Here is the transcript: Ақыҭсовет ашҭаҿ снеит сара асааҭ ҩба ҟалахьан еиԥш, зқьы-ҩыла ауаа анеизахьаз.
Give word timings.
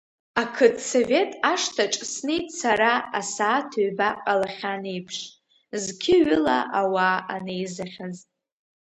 Ақыҭсовет 0.41 1.31
ашҭаҿ 1.51 1.93
снеит 2.11 2.47
сара 2.59 2.91
асааҭ 3.19 3.71
ҩба 3.85 4.09
ҟалахьан 4.21 4.83
еиԥш, 4.93 5.17
зқьы-ҩыла 5.83 6.59
ауаа 6.79 7.17
анеизахьаз. 7.33 8.17